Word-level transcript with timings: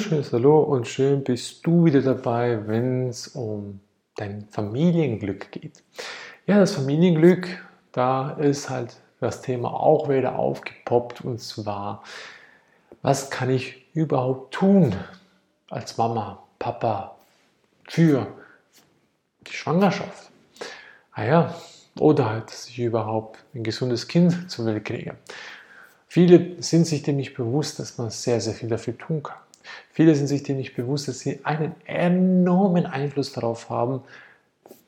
wunderschönes 0.00 0.32
Hallo 0.32 0.60
und 0.60 0.88
schön 0.88 1.22
bist 1.22 1.66
du 1.66 1.84
wieder 1.84 2.00
dabei, 2.00 2.66
wenn 2.66 3.08
es 3.08 3.28
um 3.28 3.80
dein 4.16 4.48
Familienglück 4.50 5.52
geht. 5.52 5.82
Ja, 6.46 6.58
das 6.58 6.72
Familienglück, 6.72 7.62
da 7.92 8.30
ist 8.30 8.70
halt 8.70 8.96
das 9.20 9.42
Thema 9.42 9.74
auch 9.74 10.08
wieder 10.08 10.38
aufgepoppt 10.38 11.20
und 11.20 11.38
zwar, 11.38 12.02
was 13.02 13.28
kann 13.28 13.50
ich 13.50 13.84
überhaupt 13.92 14.54
tun 14.54 14.96
als 15.68 15.98
Mama, 15.98 16.42
Papa 16.58 17.16
für 17.86 18.26
die 19.42 19.52
Schwangerschaft? 19.52 20.30
Ah 21.12 21.24
ja, 21.24 21.54
oder 21.98 22.30
halt, 22.30 22.46
dass 22.46 22.68
ich 22.68 22.78
überhaupt 22.78 23.38
ein 23.54 23.64
gesundes 23.64 24.08
Kind 24.08 24.50
zur 24.50 24.64
Welt 24.64 24.86
kriege. 24.86 25.16
Viele 26.08 26.62
sind 26.62 26.86
sich 26.86 27.02
dem 27.02 27.16
nicht 27.16 27.34
bewusst, 27.34 27.78
dass 27.78 27.98
man 27.98 28.08
sehr, 28.08 28.40
sehr 28.40 28.54
viel 28.54 28.70
dafür 28.70 28.96
tun 28.96 29.22
kann. 29.22 29.36
Viele 29.92 30.14
sind 30.14 30.26
sich 30.26 30.42
dem 30.42 30.56
nicht 30.56 30.74
bewusst, 30.74 31.08
dass 31.08 31.20
sie 31.20 31.40
einen 31.44 31.74
enormen 31.84 32.86
Einfluss 32.86 33.32
darauf 33.32 33.70
haben, 33.70 34.02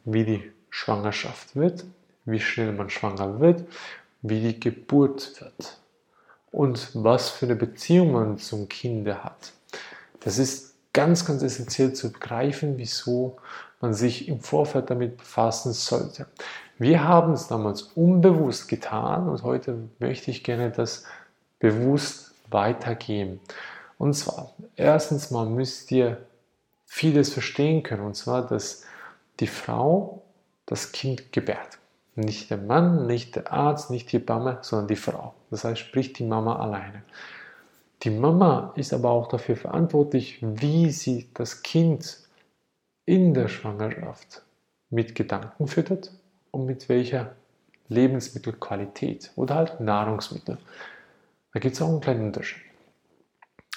wie 0.04 0.24
die 0.24 0.52
Schwangerschaft 0.70 1.54
wird, 1.56 1.84
wie 2.24 2.40
schnell 2.40 2.72
man 2.72 2.90
schwanger 2.90 3.40
wird, 3.40 3.64
wie 4.22 4.40
die 4.40 4.58
Geburt 4.58 5.40
wird 5.40 5.78
und 6.50 6.90
was 6.94 7.30
für 7.30 7.46
eine 7.46 7.56
Beziehung 7.56 8.12
man 8.12 8.38
zum 8.38 8.68
Kind 8.68 9.08
hat. 9.08 9.52
Das 10.20 10.38
ist 10.38 10.74
ganz, 10.92 11.24
ganz 11.24 11.42
essentiell 11.42 11.92
zu 11.92 12.12
begreifen, 12.12 12.78
wieso 12.78 13.38
man 13.80 13.94
sich 13.94 14.28
im 14.28 14.40
Vorfeld 14.40 14.90
damit 14.90 15.16
befassen 15.16 15.72
sollte. 15.72 16.26
Wir 16.78 17.04
haben 17.04 17.32
es 17.32 17.48
damals 17.48 17.82
unbewusst 17.82 18.68
getan 18.68 19.28
und 19.28 19.42
heute 19.42 19.76
möchte 19.98 20.30
ich 20.30 20.44
gerne 20.44 20.70
das 20.70 21.04
bewusst 21.58 22.32
weitergeben. 22.50 23.40
Und 24.02 24.14
zwar, 24.14 24.52
erstens 24.74 25.30
mal 25.30 25.46
müsst 25.46 25.92
ihr 25.92 26.26
vieles 26.86 27.32
verstehen 27.32 27.84
können, 27.84 28.02
und 28.02 28.16
zwar, 28.16 28.44
dass 28.44 28.82
die 29.38 29.46
Frau 29.46 30.24
das 30.66 30.90
Kind 30.90 31.30
gebärt. 31.30 31.78
Nicht 32.16 32.50
der 32.50 32.58
Mann, 32.58 33.06
nicht 33.06 33.36
der 33.36 33.52
Arzt, 33.52 33.92
nicht 33.92 34.10
die 34.10 34.16
Hebamme, 34.18 34.58
sondern 34.62 34.88
die 34.88 34.96
Frau. 34.96 35.34
Das 35.52 35.62
heißt, 35.62 35.78
sprich 35.78 36.12
die 36.14 36.24
Mama 36.24 36.58
alleine. 36.58 37.04
Die 38.02 38.10
Mama 38.10 38.72
ist 38.74 38.92
aber 38.92 39.10
auch 39.10 39.28
dafür 39.28 39.54
verantwortlich, 39.54 40.38
wie 40.42 40.90
sie 40.90 41.28
das 41.34 41.62
Kind 41.62 42.18
in 43.04 43.34
der 43.34 43.46
Schwangerschaft 43.46 44.42
mit 44.90 45.14
Gedanken 45.14 45.68
füttert 45.68 46.10
und 46.50 46.66
mit 46.66 46.88
welcher 46.88 47.36
Lebensmittelqualität 47.86 49.30
oder 49.36 49.54
halt 49.54 49.78
Nahrungsmittel. 49.78 50.58
Da 51.52 51.60
gibt 51.60 51.76
es 51.76 51.82
auch 51.82 51.88
einen 51.88 52.00
kleinen 52.00 52.24
Unterschied. 52.24 52.71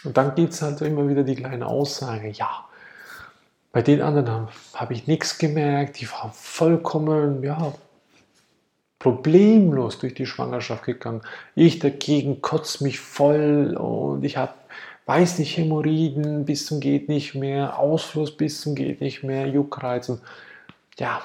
Und 0.06 0.18
dann 0.18 0.36
gibt 0.36 0.54
es 0.54 0.62
halt 0.62 0.82
immer 0.82 1.08
wieder 1.10 1.24
die 1.24 1.36
kleine 1.36 1.68
Aussage, 1.68 2.30
ja, 2.30 2.66
bei 3.72 3.82
den 3.82 4.02
anderen 4.02 4.30
habe 4.30 4.52
hab 4.74 4.92
ich 4.92 5.08
nichts 5.08 5.38
gemerkt, 5.38 6.00
die 6.00 6.10
waren 6.10 6.32
vollkommen, 6.32 7.44
ja, 7.44 7.74
problemlos 9.00 10.00
durch 10.00 10.14
die 10.14 10.26
Schwangerschaft 10.26 10.86
gegangen. 10.86 11.22
Ich 11.56 11.80
dagegen 11.80 12.42
kotze 12.42 12.84
mich 12.84 13.00
voll 13.00 13.76
und 13.78 14.24
ich 14.24 14.38
habe, 14.38 14.54
weiß 15.06 15.40
nicht, 15.40 15.58
Hämorrhoiden 15.58 16.46
bis 16.46 16.66
zum 16.66 16.80
geht 16.80 17.10
nicht 17.10 17.36
mehr, 17.36 17.78
Ausfluss 17.78 18.36
bis 18.36 18.62
zum 18.62 18.76
geht 18.76 19.02
nicht 19.02 19.24
mehr, 19.24 19.48
Juckreiz 19.48 20.10
und 20.10 20.22
ja, 20.98 21.22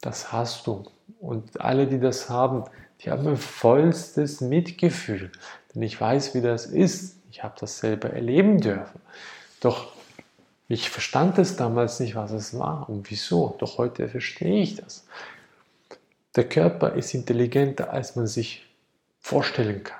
das 0.00 0.30
hast 0.30 0.66
du. 0.66 0.84
Und 1.20 1.60
alle, 1.60 1.86
die 1.86 1.98
das 1.98 2.28
haben, 2.28 2.64
die 3.00 3.10
haben 3.10 3.26
ein 3.26 3.36
vollstes 3.36 4.40
Mitgefühl. 4.40 5.32
Denn 5.74 5.82
ich 5.82 5.98
weiß, 6.00 6.34
wie 6.34 6.40
das 6.40 6.66
ist. 6.66 7.16
Ich 7.34 7.42
habe 7.42 7.56
das 7.58 7.78
selber 7.78 8.10
erleben 8.10 8.60
dürfen. 8.60 9.00
Doch 9.58 9.92
ich 10.68 10.88
verstand 10.88 11.36
es 11.38 11.56
damals 11.56 11.98
nicht, 11.98 12.14
was 12.14 12.30
es 12.30 12.56
war 12.56 12.88
und 12.88 13.10
wieso. 13.10 13.56
Doch 13.58 13.76
heute 13.76 14.08
verstehe 14.08 14.62
ich 14.62 14.76
das. 14.76 15.04
Der 16.36 16.48
Körper 16.48 16.92
ist 16.92 17.12
intelligenter, 17.12 17.92
als 17.92 18.14
man 18.14 18.28
sich 18.28 18.64
vorstellen 19.18 19.82
kann. 19.82 19.98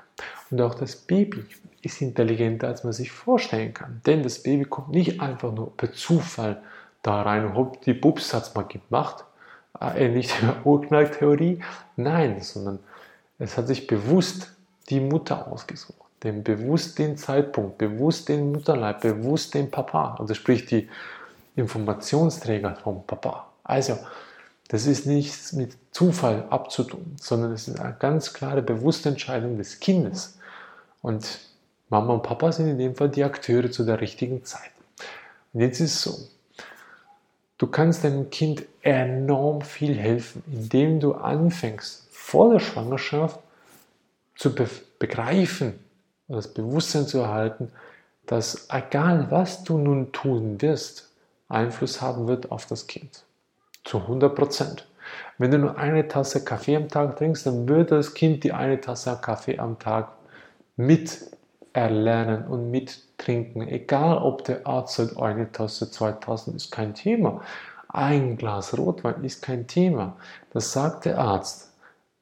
Und 0.53 0.61
auch 0.61 0.77
das 0.77 0.95
Baby 0.95 1.45
ist 1.83 2.01
intelligenter, 2.01 2.69
als 2.69 2.85
man 2.85 2.93
sich 2.93 3.11
vorstellen 3.11 3.75
kann. 3.75 4.01
Denn 4.07 4.23
das 4.23 4.41
Baby 4.41 4.65
kommt 4.65 4.91
nicht 4.91 5.21
einfach 5.21 5.53
nur 5.53 5.77
per 5.77 5.93
Zufall 5.93 6.63
da 7.03 7.23
rein 7.23 7.47
und 7.47 7.57
hopp, 7.57 7.83
die 7.83 7.95
Bubs 7.95 8.33
hat 8.33 8.45
es 8.45 8.55
mal 8.55 8.63
gemacht 8.63 9.25
ähnlich 9.81 10.31
äh, 10.31 10.41
der 10.43 10.65
Urknalltheorie. 10.65 11.61
Nein, 11.97 12.41
sondern 12.43 12.79
es 13.41 13.59
hat 13.59 13.67
sich 13.67 13.89
bewusst 13.89 14.55
die 14.89 15.01
Mutter 15.01 15.51
ausgesucht. 15.51 16.04
Den 16.25 16.43
bewusst 16.43 16.99
den 16.99 17.17
Zeitpunkt, 17.17 17.79
bewusst 17.79 18.29
den 18.29 18.51
Mutterleib, 18.53 19.03
bewusst 19.03 19.55
den 19.55 19.71
Papa. 19.71 20.17
Also 20.19 20.35
sprich 20.35 20.67
die 20.67 20.89
Informationsträger 21.55 22.77
vom 22.83 23.07
Papa. 23.07 23.49
Also, 23.63 23.99
das 24.69 24.87
ist 24.87 25.07
nichts 25.07 25.53
mit 25.53 25.77
Zufall 25.91 26.47
abzutun, 26.51 27.15
sondern 27.21 27.53
es 27.53 27.69
ist 27.69 27.79
eine 27.79 27.95
ganz 27.99 28.33
klare 28.33 28.63
bewusste 28.63 29.11
Entscheidung 29.11 29.59
des 29.59 29.79
Kindes. 29.79 30.39
Und 31.03 31.39
Mama 31.91 32.15
und 32.15 32.23
Papa 32.23 32.51
sind 32.51 32.69
in 32.69 32.79
dem 32.79 32.97
Fall 32.97 33.11
die 33.11 33.23
Akteure 33.23 33.71
zu 33.71 33.85
der 33.85 34.01
richtigen 34.01 34.45
Zeit. 34.45 34.71
Und 35.53 35.61
jetzt 35.61 35.81
ist 35.81 35.95
es 35.95 36.03
so, 36.03 36.19
Du 37.59 37.69
kannst 37.69 38.03
deinem 38.05 38.31
Kind 38.31 38.65
enorm 38.83 39.63
viel 39.63 39.97
helfen, 39.97 40.43
indem 40.47 40.99
du 40.99 41.13
anfängst, 41.13 42.09
vor 42.11 42.53
der 42.53 42.59
Schwangerschaft 42.59 43.39
zu 44.37 44.55
be 44.55 44.69
begreifen, 44.99 45.79
das 46.29 46.53
Bewusstsein 46.53 47.07
zu 47.07 47.19
erhalten, 47.19 47.71
dass 48.27 48.69
egal 48.71 49.31
was 49.31 49.65
du 49.65 49.79
nun 49.79 50.13
tun 50.13 50.61
wirst, 50.61 51.11
Einfluss 51.49 52.01
haben 52.01 52.27
wird 52.27 52.51
auf 52.51 52.67
das 52.67 52.87
Kind. 52.87 53.25
Zu 53.85 53.99
100 53.99 54.35
Prozent. 54.35 54.87
Wenn 55.37 55.51
du 55.51 55.59
nur 55.59 55.77
eine 55.77 56.09
Tasse 56.09 56.45
Kaffee 56.45 56.77
am 56.77 56.89
Tag 56.89 57.17
trinkst, 57.17 57.47
dann 57.47 57.69
wird 57.69 57.91
das 57.91 58.15
Kind 58.15 58.45
die 58.45 58.53
eine 58.53 58.81
Tasse 58.81 59.19
Kaffee 59.21 59.59
am 59.59 59.79
Tag 59.79 60.13
mit 60.77 61.31
erlernen 61.75 62.47
und 62.47 62.71
mittrinken. 62.71 63.69
Egal, 63.69 64.19
ob 64.19 64.45
der 64.45 64.67
Arzt 64.67 64.95
sagt, 64.95 65.19
eine 65.19 65.53
Tasse, 65.53 65.91
zwei 65.91 66.13
Tassen 66.13 66.57
ist 66.57 66.71
kein 66.71 66.95
Thema. 66.95 67.43
Ein 67.89 68.37
Glas 68.37 68.77
Rotwein 68.77 69.23
ist 69.23 69.43
kein 69.43 69.67
Thema. 69.67 70.17
Das 70.53 70.73
sagt 70.73 71.05
der 71.05 71.19
Arzt, 71.19 71.74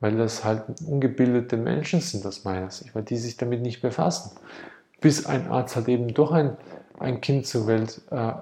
weil 0.03 0.17
das 0.17 0.45
halt 0.45 0.65
ungebildete 0.85 1.57
Menschen 1.57 2.01
sind 2.01 2.27
aus 2.27 2.45
meiner 2.45 2.71
Sicht, 2.71 2.93
weil 2.95 3.05
die 3.05 3.17
sich 3.17 3.37
damit 3.37 3.63
nicht 3.63 3.81
befassen. 3.81 4.33
Bis 5.01 5.27
ein 5.27 5.49
Arzt 5.49 5.77
halt 5.77 5.87
eben 5.87 6.13
doch 6.13 6.33
ein, 6.33 6.57
ein 6.99 7.21
Kind 7.21 7.47
zur 7.47 7.69
Welt 7.69 8.01
äh, 8.11 8.33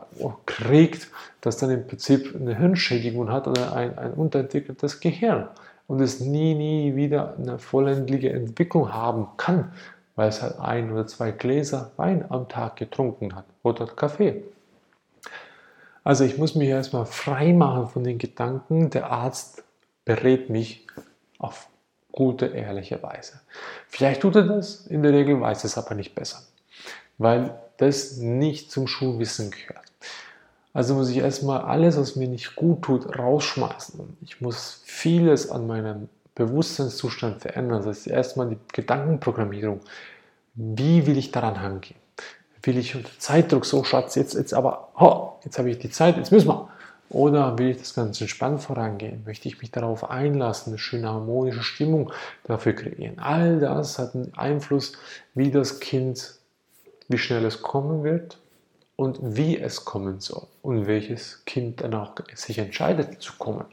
kriegt, 0.47 1.09
das 1.43 1.59
dann 1.59 1.71
im 1.71 1.87
Prinzip 1.87 2.35
eine 2.35 2.57
Hirnschädigung 2.57 3.31
hat 3.31 3.47
oder 3.47 3.75
ein, 3.75 3.97
ein 3.99 4.15
unterentwickeltes 4.15 5.01
Gehirn 5.01 5.49
und 5.87 6.01
es 6.01 6.21
nie, 6.21 6.55
nie 6.55 6.97
wieder 6.97 7.37
eine 7.37 7.59
vollendliche 7.59 8.33
Entwicklung 8.33 8.95
haben 8.95 9.27
kann, 9.37 9.73
weil 10.17 10.31
es 10.31 10.41
halt 10.41 10.59
ein 10.61 10.91
oder 10.91 11.07
zwei 11.07 11.31
Gläser 11.31 11.93
Wein 11.97 12.25
am 12.31 12.49
Tag 12.49 12.77
getrunken 12.77 13.37
hat 13.37 13.45
oder 13.63 13.85
Kaffee. 13.85 14.45
Also 16.05 16.25
ich 16.25 16.39
muss 16.39 16.55
mich 16.55 16.71
erstmal 16.71 17.05
frei 17.05 17.53
machen 17.53 17.87
von 17.89 18.03
den 18.03 18.17
Gedanken, 18.17 18.89
der 18.89 19.11
Arzt 19.11 19.63
berät 20.07 20.49
mich 20.49 20.87
auf 21.41 21.69
gute, 22.13 22.47
ehrliche 22.47 23.03
Weise. 23.03 23.41
Vielleicht 23.89 24.23
tut 24.23 24.37
er 24.37 24.45
das, 24.45 24.87
in 24.87 25.03
der 25.03 25.13
Regel 25.13 25.41
weiß 25.41 25.65
es 25.65 25.77
aber 25.77 25.95
nicht 25.95 26.15
besser, 26.15 26.43
weil 27.19 27.59
das 27.79 28.19
nicht 28.19 28.71
zum 28.71 28.87
Schulwissen 28.87 29.51
gehört. 29.51 29.81
Also 30.73 30.95
muss 30.95 31.09
ich 31.09 31.19
erstmal 31.19 31.63
alles, 31.63 31.97
was 31.97 32.15
mir 32.15 32.29
nicht 32.29 32.55
gut 32.55 32.83
tut, 32.83 33.19
rausschmeißen. 33.19 34.17
Ich 34.21 34.41
muss 34.41 34.83
vieles 34.85 35.51
an 35.51 35.67
meinem 35.67 36.09
Bewusstseinszustand 36.37 37.41
verändern. 37.43 37.83
Das 37.85 37.99
ist 37.99 38.07
erstmal 38.07 38.51
die 38.51 38.59
Gedankenprogrammierung. 38.73 39.81
Wie 40.55 41.07
will 41.07 41.19
ich 41.19 41.33
daran 41.33 41.57
angehen? 41.57 41.99
Will 42.63 42.79
ich 42.79 42.95
unter 42.95 43.11
Zeitdruck 43.19 43.65
so, 43.65 43.83
Schatz, 43.85 44.15
jetzt, 44.15 44.35
jetzt 44.35 44.55
aber, 44.55 44.91
ho, 44.99 45.39
jetzt 45.45 45.59
habe 45.59 45.71
ich 45.71 45.79
die 45.79 45.91
Zeit, 45.91 46.17
jetzt 46.17 46.31
müssen 46.31 46.49
wir. 46.49 46.70
Oder 47.11 47.59
will 47.59 47.71
ich 47.71 47.79
das 47.79 47.95
Ganze 47.95 48.25
entspannt 48.25 48.63
vorangehen? 48.63 49.25
Möchte 49.27 49.49
ich 49.49 49.61
mich 49.61 49.73
darauf 49.73 50.09
einlassen, 50.09 50.73
eine 50.73 50.79
schöne 50.79 51.09
harmonische 51.09 51.65
Stimmung 51.65 52.13
dafür 52.45 52.73
kreieren? 52.73 53.19
All 53.19 53.59
das 53.59 53.99
hat 53.99 54.15
einen 54.15 54.33
Einfluss, 54.35 54.93
wie 55.35 55.51
das 55.51 55.81
Kind, 55.81 56.35
wie 57.09 57.19
schnell 57.19 57.45
es 57.45 57.63
kommen 57.63 58.05
wird 58.05 58.39
und 58.95 59.19
wie 59.21 59.59
es 59.59 59.85
kommen 59.85 60.21
soll 60.21 60.47
und 60.63 60.87
welches 60.87 61.45
Kind 61.47 61.81
dann 61.81 61.95
auch 61.95 62.13
sich 62.33 62.59
entscheidet 62.59 63.21
zu 63.21 63.33
kommen. 63.39 63.65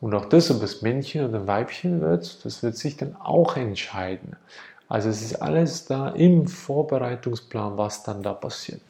Und 0.00 0.14
auch 0.14 0.24
das, 0.24 0.50
ob 0.50 0.60
es 0.62 0.82
Männchen 0.82 1.28
oder 1.28 1.46
Weibchen 1.46 2.00
wird, 2.00 2.44
das 2.44 2.64
wird 2.64 2.76
sich 2.76 2.96
dann 2.96 3.14
auch 3.16 3.56
entscheiden. 3.56 4.36
Also 4.88 5.10
es 5.10 5.22
ist 5.22 5.40
alles 5.40 5.84
da 5.84 6.08
im 6.08 6.48
Vorbereitungsplan, 6.48 7.76
was 7.76 8.02
dann 8.02 8.22
da 8.22 8.32
passiert. 8.32 8.80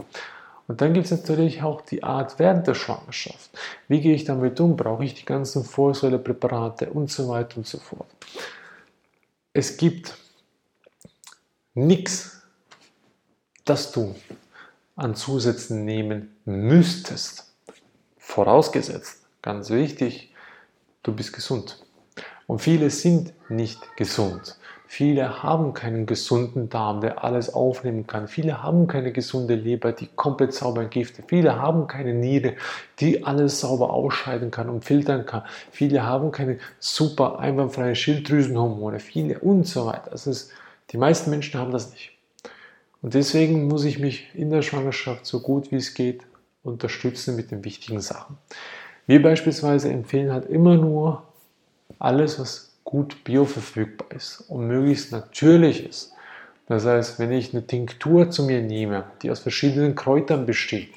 Und 0.69 0.83
dann 0.83 0.93
gibt 0.93 1.07
es 1.07 1.11
natürlich 1.11 1.63
auch 1.63 1.81
die 1.81 2.03
Art 2.05 2.39
während 2.39 2.67
der 2.67 2.75
Schwangerschaft. 2.75 3.51
Wie 3.89 4.01
gehe 4.01 4.15
ich 4.15 4.25
damit 4.25 4.61
um? 4.61 4.77
Brauche 4.77 5.05
ich 5.05 5.15
die 5.15 5.25
ganzen 5.25 5.65
Vorsäulepräparate 5.65 6.91
und 6.91 7.11
so 7.11 7.29
weiter 7.29 7.57
und 7.57 7.67
so 7.67 7.79
fort. 7.79 8.07
Es 9.55 9.79
gibt 9.79 10.15
nichts, 11.75 12.43
das 13.65 13.93
du 13.93 14.15
an 14.95 15.15
Zusätzen 15.15 15.87
nehmen 15.87 16.37
müsstest. 16.45 17.51
Vorausgesetzt, 18.19 19.23
ganz 19.41 19.71
wichtig, 19.71 20.35
du 21.03 21.15
bist 21.15 21.33
gesund. 21.33 21.83
Und 22.47 22.61
viele 22.61 22.91
sind 22.91 23.33
nicht 23.49 23.97
gesund. 23.97 24.59
Viele 24.91 25.43
haben 25.43 25.75
keinen 25.75 26.07
gesunden 26.07 26.71
Darm, 26.71 27.03
der 27.03 27.23
alles 27.23 27.53
aufnehmen 27.53 28.07
kann. 28.07 28.27
Viele 28.27 28.63
haben 28.63 28.87
keine 28.87 29.13
gesunde 29.13 29.55
Leber, 29.55 29.93
die 29.93 30.09
komplett 30.17 30.55
sauber 30.55 30.81
entgiftet. 30.81 31.27
Viele 31.29 31.61
haben 31.61 31.87
keine 31.87 32.15
Niere, 32.15 32.55
die 32.99 33.23
alles 33.23 33.61
sauber 33.61 33.93
ausscheiden 33.93 34.51
kann 34.51 34.71
und 34.71 34.87
filtern 34.87 35.27
kann. 35.27 35.43
Viele 35.71 36.07
haben 36.07 36.33
keine 36.33 36.57
super 36.79 37.39
einwandfreie 37.39 37.95
Schilddrüsenhormone. 37.95 38.99
Viele 38.99 39.39
und 39.41 39.67
so 39.67 39.85
weiter. 39.85 40.09
Das 40.11 40.27
ist, 40.27 40.53
die 40.91 40.97
meisten 40.97 41.29
Menschen 41.29 41.61
haben 41.61 41.71
das 41.71 41.91
nicht. 41.91 42.13
Und 43.03 43.13
deswegen 43.13 43.69
muss 43.69 43.85
ich 43.85 43.99
mich 43.99 44.35
in 44.35 44.51
der 44.51 44.63
Schwangerschaft 44.63 45.27
so 45.27 45.41
gut 45.41 45.71
wie 45.71 45.77
es 45.77 45.93
geht 45.93 46.23
unterstützen 46.63 47.37
mit 47.37 47.51
den 47.51 47.63
wichtigen 47.63 48.01
Sachen. 48.01 48.39
Wir 49.07 49.21
beispielsweise 49.23 49.91
empfehlen 49.91 50.33
halt 50.33 50.47
immer 50.47 50.77
nur 50.77 51.25
alles, 51.99 52.41
was 52.41 52.68
gut 52.89 53.23
bioverfügbar 53.23 54.09
ist 54.17 54.41
und 54.49 54.67
möglichst 54.67 55.13
natürlich 55.13 55.87
ist. 55.87 56.15
Das 56.69 56.87
heißt, 56.87 57.19
wenn 57.19 57.33
ich 57.33 57.53
eine 57.53 57.67
Tinktur 57.67 58.31
zu 58.31 58.45
mir 58.45 58.63
nehme, 58.63 59.05
die 59.21 59.31
aus 59.31 59.41
verschiedenen 59.41 59.95
Kräutern 59.95 60.47
besteht, 60.47 60.89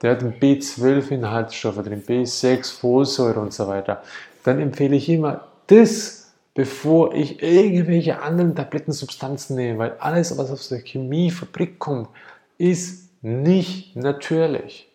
der 0.00 0.12
hat 0.12 0.22
B12-Inhaltsstoffe 0.22 1.82
drin, 1.82 2.02
B6, 2.02 2.78
Folsäure 2.78 3.40
und 3.40 3.52
so 3.52 3.68
weiter, 3.68 4.02
dann 4.44 4.60
empfehle 4.60 4.96
ich 4.96 5.10
immer 5.10 5.48
das, 5.66 6.32
bevor 6.54 7.14
ich 7.14 7.42
irgendwelche 7.42 8.22
anderen 8.22 8.54
Tablettensubstanzen 8.54 9.56
nehme, 9.56 9.78
weil 9.78 9.92
alles, 9.98 10.38
was 10.38 10.50
aus 10.50 10.70
der 10.70 10.78
Chemiefabrik 10.78 11.78
kommt, 11.78 12.08
ist 12.56 13.10
nicht 13.20 13.94
natürlich. 13.94 14.88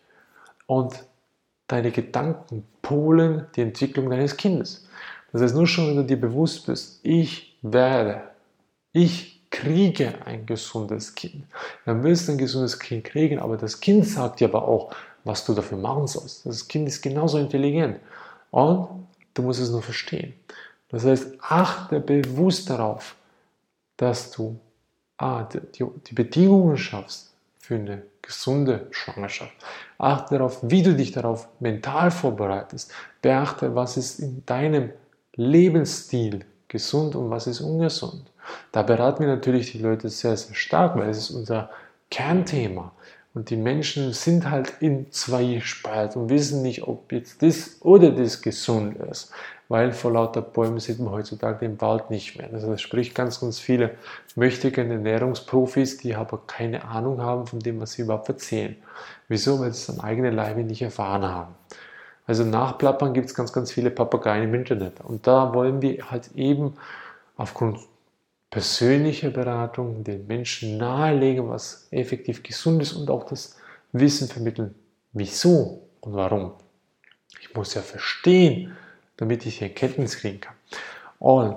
Und 0.66 1.04
deine 1.68 1.92
Gedanken 1.92 2.64
polen 2.82 3.46
die 3.54 3.60
Entwicklung 3.60 4.10
deines 4.10 4.36
Kindes. 4.36 4.88
Das 5.32 5.42
heißt, 5.42 5.54
nur 5.54 5.66
schon, 5.66 5.88
wenn 5.88 5.96
du 5.96 6.04
dir 6.04 6.20
bewusst 6.20 6.66
bist, 6.66 7.00
ich 7.02 7.56
werde, 7.62 8.22
ich 8.92 9.40
kriege 9.50 10.14
ein 10.24 10.46
gesundes 10.46 11.14
Kind, 11.14 11.44
dann 11.84 12.02
wirst 12.02 12.28
du 12.28 12.32
ein 12.32 12.38
gesundes 12.38 12.78
Kind 12.78 13.04
kriegen, 13.04 13.38
aber 13.38 13.56
das 13.56 13.80
Kind 13.80 14.06
sagt 14.06 14.40
dir 14.40 14.48
aber 14.48 14.66
auch, 14.66 14.92
was 15.24 15.44
du 15.44 15.54
dafür 15.54 15.78
machen 15.78 16.06
sollst. 16.06 16.46
Das 16.46 16.66
Kind 16.66 16.88
ist 16.88 17.00
genauso 17.00 17.38
intelligent 17.38 17.98
und 18.50 18.88
du 19.34 19.42
musst 19.42 19.60
es 19.60 19.70
nur 19.70 19.82
verstehen. 19.82 20.34
Das 20.88 21.04
heißt, 21.04 21.36
achte 21.40 22.00
bewusst 22.00 22.68
darauf, 22.68 23.16
dass 23.96 24.30
du 24.30 24.58
ah, 25.16 25.44
die, 25.44 25.84
die 26.06 26.14
Bedingungen 26.14 26.76
schaffst 26.76 27.32
für 27.58 27.76
eine 27.76 28.02
gesunde 28.20 28.88
Schwangerschaft. 28.90 29.52
Achte 29.98 30.36
darauf, 30.36 30.58
wie 30.62 30.82
du 30.82 30.94
dich 30.94 31.12
darauf 31.12 31.48
mental 31.60 32.10
vorbereitest. 32.10 32.92
Beachte, 33.20 33.74
was 33.74 33.96
ist 33.96 34.20
in 34.20 34.44
deinem 34.44 34.90
Lebensstil 35.36 36.44
gesund 36.68 37.14
und 37.16 37.30
was 37.30 37.46
ist 37.46 37.60
ungesund. 37.60 38.30
Da 38.70 38.82
beraten 38.82 39.20
wir 39.24 39.28
natürlich 39.28 39.72
die 39.72 39.78
Leute 39.78 40.08
sehr, 40.08 40.36
sehr 40.36 40.54
stark, 40.54 40.96
weil 40.96 41.10
es 41.10 41.18
ist 41.18 41.30
unser 41.30 41.70
Kernthema. 42.10 42.92
Und 43.34 43.48
die 43.48 43.56
Menschen 43.56 44.12
sind 44.12 44.50
halt 44.50 44.74
in 44.80 45.10
zwei 45.10 45.60
Spalt 45.60 46.16
und 46.16 46.28
wissen 46.28 46.60
nicht, 46.60 46.82
ob 46.86 47.10
jetzt 47.12 47.42
das 47.42 47.78
oder 47.80 48.10
das 48.10 48.42
gesund 48.42 48.98
ist, 49.10 49.32
weil 49.68 49.92
vor 49.92 50.12
lauter 50.12 50.42
Bäumen 50.42 50.80
sieht 50.80 50.98
man 50.98 51.12
heutzutage 51.12 51.60
den 51.60 51.80
Wald 51.80 52.10
nicht 52.10 52.36
mehr. 52.36 52.48
Das 52.48 52.62
heißt, 52.62 52.82
sprich 52.82 53.14
ganz, 53.14 53.40
ganz 53.40 53.58
viele 53.58 53.92
möchtigen 54.36 54.90
Ernährungsprofis, 54.90 55.96
die 55.96 56.14
aber 56.14 56.42
keine 56.46 56.84
Ahnung 56.84 57.22
haben 57.22 57.46
von 57.46 57.60
dem, 57.60 57.80
was 57.80 57.92
sie 57.92 58.02
überhaupt 58.02 58.28
erzählen. 58.28 58.76
Wieso? 59.28 59.58
Weil 59.60 59.72
sie 59.72 59.80
es 59.80 59.98
am 59.98 60.04
eigenen 60.04 60.34
Leibe 60.34 60.62
nicht 60.62 60.82
erfahren 60.82 61.24
haben. 61.24 61.54
Also 62.32 62.44
nachplappern 62.44 63.12
gibt 63.12 63.26
es 63.26 63.34
ganz, 63.34 63.52
ganz 63.52 63.72
viele 63.72 63.90
Papageien 63.90 64.44
im 64.44 64.54
Internet. 64.54 65.02
Und 65.02 65.26
da 65.26 65.52
wollen 65.52 65.82
wir 65.82 66.10
halt 66.10 66.30
eben 66.34 66.72
aufgrund 67.36 67.78
persönlicher 68.50 69.28
Beratung 69.28 70.02
den 70.02 70.26
Menschen 70.26 70.78
nahelegen, 70.78 71.50
was 71.50 71.88
effektiv 71.90 72.42
gesund 72.42 72.80
ist 72.80 72.94
und 72.94 73.10
auch 73.10 73.24
das 73.24 73.58
Wissen 73.92 74.28
vermitteln, 74.28 74.74
wieso 75.12 75.82
und 76.00 76.14
warum. 76.14 76.52
Ich 77.38 77.54
muss 77.54 77.74
ja 77.74 77.82
verstehen, 77.82 78.72
damit 79.18 79.44
ich 79.44 79.58
die 79.58 79.64
Erkenntnis 79.64 80.16
kriegen 80.16 80.40
kann. 80.40 80.54
Und 81.18 81.56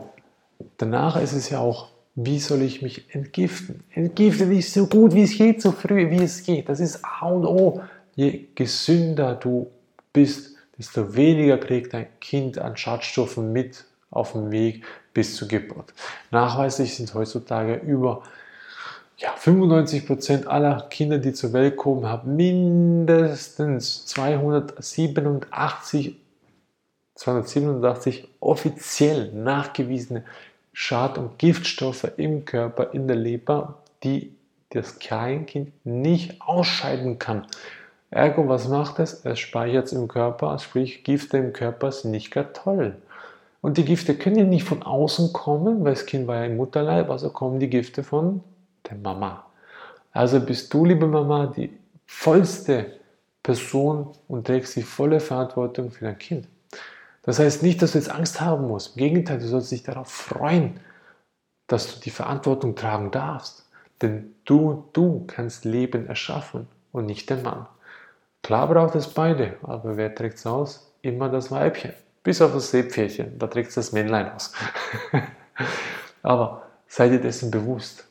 danach 0.75 1.15
ist 1.21 1.31
es 1.31 1.49
ja 1.49 1.59
auch, 1.59 1.87
wie 2.15 2.39
soll 2.39 2.63
ich 2.63 2.81
mich 2.81 3.15
entgiften? 3.15 3.81
Entgifte 3.93 4.45
dich 4.45 4.69
so 4.69 4.87
gut 4.87 5.13
wie 5.13 5.23
es 5.23 5.37
geht, 5.37 5.61
so 5.61 5.71
früh 5.71 6.11
wie 6.11 6.21
es 6.21 6.43
geht. 6.43 6.67
Das 6.67 6.81
ist 6.81 6.99
A 7.01 7.29
und 7.29 7.45
O. 7.45 7.81
Je 8.17 8.47
gesünder 8.53 9.35
du 9.35 9.71
bist, 10.11 10.54
desto 10.77 11.15
weniger 11.15 11.57
kriegt 11.57 11.93
dein 11.93 12.07
Kind 12.19 12.57
an 12.57 12.77
Schadstoffen 12.77 13.53
mit 13.53 13.85
auf 14.11 14.33
dem 14.33 14.51
Weg 14.51 14.85
bis 15.13 15.35
zur 15.35 15.47
Geburt. 15.47 15.93
Nachweislich 16.31 16.95
sind 16.95 17.13
heutzutage 17.13 17.75
über 17.75 18.23
ja, 19.17 19.33
95% 19.35 20.45
aller 20.45 20.87
Kinder, 20.89 21.19
die 21.19 21.33
zur 21.33 21.53
Welt 21.53 21.77
kommen, 21.77 22.05
haben 22.05 22.35
mindestens 22.35 24.05
287, 24.07 26.17
287 27.15 28.27
offiziell 28.41 29.31
nachgewiesene 29.31 30.25
Schad- 30.73 31.17
und 31.17 31.39
Giftstoffe 31.39 32.11
im 32.17 32.43
Körper, 32.43 32.93
in 32.93 33.07
der 33.07 33.15
Leber, 33.15 33.81
die 34.03 34.35
das 34.69 34.99
Kleinkind 34.99 35.71
nicht 35.85 36.41
ausscheiden 36.41 37.17
kann. 37.17 37.47
Ergo, 38.15 38.47
was 38.47 38.69
macht 38.69 38.99
es? 38.99 39.25
Es 39.25 39.39
speichert 39.39 39.87
es 39.87 39.91
im 39.91 40.07
Körper, 40.07 40.57
sprich 40.59 41.03
Gifte 41.03 41.37
im 41.37 41.51
Körper 41.51 41.91
sind 41.91 42.11
nicht 42.11 42.31
gar 42.31 42.53
toll. 42.53 42.95
Und 43.59 43.77
die 43.77 43.83
Gifte 43.83 44.15
können 44.15 44.37
ja 44.37 44.45
nicht 44.45 44.63
von 44.63 44.83
außen 44.83 45.33
kommen, 45.33 45.83
weil 45.83 45.95
das 45.95 46.05
Kind 46.05 46.25
war 46.25 46.37
ja 46.37 46.45
im 46.45 46.55
Mutterleib, 46.55 47.09
also 47.09 47.29
kommen 47.29 47.59
die 47.59 47.69
Gifte 47.69 48.03
von 48.03 48.41
der 48.89 48.95
Mama. 48.95 49.45
Also 50.13 50.39
bist 50.39 50.73
du, 50.73 50.85
liebe 50.85 51.07
Mama, 51.07 51.47
die 51.47 51.77
vollste 52.05 52.85
Person 53.43 54.13
und 54.29 54.47
trägst 54.47 54.77
die 54.77 54.83
volle 54.83 55.19
Verantwortung 55.19 55.91
für 55.91 56.05
dein 56.05 56.17
Kind. 56.17 56.47
Das 57.23 57.39
heißt 57.39 57.63
nicht, 57.63 57.81
dass 57.81 57.91
du 57.91 57.97
jetzt 57.97 58.11
Angst 58.11 58.39
haben 58.39 58.65
musst. 58.65 58.95
Im 58.95 58.99
Gegenteil, 58.99 59.39
du 59.39 59.47
sollst 59.47 59.73
dich 59.73 59.83
darauf 59.83 60.07
freuen, 60.07 60.79
dass 61.67 61.93
du 61.93 61.99
die 61.99 62.11
Verantwortung 62.11 62.75
tragen 62.75 63.11
darfst. 63.11 63.69
Denn 64.01 64.35
du, 64.45 64.85
du 64.93 65.25
kannst 65.27 65.65
Leben 65.65 66.07
erschaffen 66.07 66.67
und 66.93 67.07
nicht 67.07 67.29
der 67.29 67.37
Mann. 67.37 67.67
Klar 68.45 68.67
braucht 68.67 68.93
es 68.93 69.07
beide, 69.07 69.55
aber 69.63 69.97
wer 69.97 70.13
trägt 70.13 70.37
es 70.37 70.45
aus? 70.45 70.91
Immer 71.01 71.29
das 71.29 71.49
Weibchen. 71.49 71.93
Bis 72.21 72.43
auf 72.43 72.53
das 72.53 72.69
Seepferdchen, 72.69 73.39
da 73.39 73.47
trägt 73.47 73.69
es 73.69 73.73
das 73.73 73.91
Männlein 73.91 74.31
aus. 74.31 74.53
aber 76.21 76.61
sei 76.87 77.09
dir 77.09 77.19
dessen 77.19 77.49
bewusst. 77.49 78.05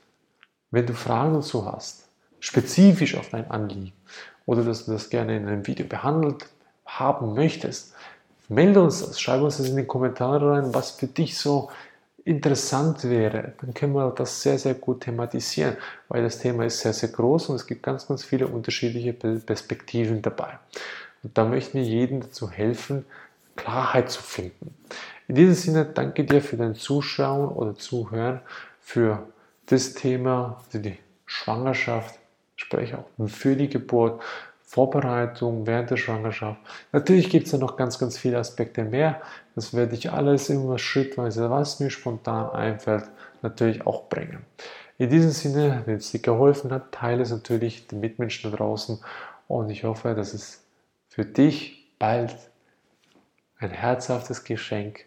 Wenn 0.73 0.87
du 0.87 0.93
Fragen 0.93 1.35
dazu 1.35 1.65
hast, 1.65 2.09
spezifisch 2.41 3.17
auf 3.17 3.29
dein 3.29 3.49
Anliegen, 3.49 3.93
oder 4.45 4.65
dass 4.65 4.87
du 4.87 4.93
das 4.95 5.09
gerne 5.09 5.37
in 5.37 5.47
einem 5.47 5.69
Video 5.69 5.87
behandelt 5.87 6.47
haben 6.85 7.35
möchtest, 7.35 7.95
melde 8.49 8.83
uns 8.83 9.07
das, 9.07 9.21
schreibe 9.21 9.45
uns 9.45 9.59
das 9.59 9.69
in 9.69 9.77
die 9.77 9.87
Kommentare 9.87 10.51
rein, 10.51 10.75
was 10.75 10.91
für 10.91 11.07
dich 11.07 11.39
so 11.39 11.71
interessant 12.25 13.05
wäre, 13.05 13.53
dann 13.61 13.75
können 13.75 13.93
wir 13.95 14.11
das 14.11 14.43
sehr, 14.43 14.59
sehr 14.59 14.75
gut 14.75 15.03
thematisieren, 15.03 15.77
weil 16.09 16.23
das 16.23 16.39
Thema 16.39 16.65
ist 16.65 16.81
sehr, 16.81 16.93
sehr 16.93 17.11
groß 17.11 17.51
und 17.51 17.57
es 17.57 17.67
gibt 17.67 17.83
ganz, 17.83 18.07
ganz 18.07 18.25
viele 18.25 18.49
unterschiedliche 18.49 19.13
Perspektiven 19.13 20.23
dabei. 20.23 20.59
Und 21.23 21.37
da 21.37 21.45
möchten 21.45 21.79
wir 21.79 21.85
jedem 21.85 22.21
dazu 22.21 22.51
helfen, 22.51 23.05
Klarheit 23.57 24.11
zu 24.11 24.23
finden. 24.23 24.75
In 25.29 25.35
diesem 25.37 25.55
Sinne 25.55 25.85
danke 25.85 26.25
dir 26.25 26.41
für 26.41 26.57
dein 26.57 26.75
Zuschauen 26.75 27.49
oder 27.49 27.77
Zuhören, 27.77 28.41
für 28.81 29.27
das 29.67 29.95
Thema, 29.95 30.63
für 30.69 30.79
die 30.79 30.99
Schwangerschaft, 31.27 32.19
spreche 32.57 32.99
auch 32.99 33.29
für 33.29 33.57
die 33.57 33.69
Geburt, 33.69 34.23
Vorbereitung 34.75 35.69
während 35.69 35.91
der 35.91 35.97
Schwangerschaft. 35.97 36.61
Natürlich 36.91 37.31
gibt 37.31 37.47
es 37.47 37.53
da 37.53 37.59
noch 37.59 37.77
ganz, 37.77 37.97
ganz 38.01 38.19
viele 38.19 38.39
Aspekte 38.39 38.83
mehr. 38.83 39.21
Das 39.55 39.73
werde 39.73 39.95
ich 39.95 40.11
alles 40.11 40.51
immer 40.51 40.79
schrittweise, 40.79 41.49
was 41.49 41.79
mir 41.79 41.91
spontan 41.91 42.51
einfällt, 42.51 43.05
natürlich 43.41 43.87
auch 43.87 44.09
bringen. 44.09 44.45
In 44.99 45.11
diesem 45.11 45.31
Sinne, 45.31 45.83
wenn 45.87 45.99
es 45.99 46.11
dir 46.11 46.19
geholfen 46.19 46.73
hat, 46.73 46.91
teile 46.91 47.23
es 47.23 47.31
natürlich 47.31 47.87
den 47.87 48.01
Mitmenschen 48.01 48.51
da 48.51 48.57
draußen 48.57 48.99
und 49.47 49.71
ich 49.71 49.85
hoffe, 49.85 50.17
dass 50.17 50.35
es 50.35 50.65
für 51.09 51.25
dich 51.25 51.95
bald 52.01 52.35
ein 53.59 53.71
herzhaftes 53.71 54.43
Geschenk 54.43 55.05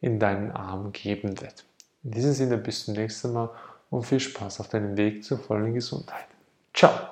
in 0.00 0.18
deinen 0.18 0.50
Armen 0.50 0.92
geben 0.92 1.38
wird. 1.42 1.66
In 2.04 2.12
diesem 2.12 2.32
Sinne 2.32 2.56
bis 2.56 2.86
zum 2.86 2.94
nächsten 2.94 3.34
Mal 3.34 3.50
und 3.90 4.04
viel 4.04 4.20
Spaß 4.20 4.60
auf 4.60 4.68
deinem 4.68 4.96
Weg 4.96 5.24
zur 5.24 5.38
vollen 5.38 5.74
Gesundheit. 5.74 6.26
Ciao! 6.72 7.10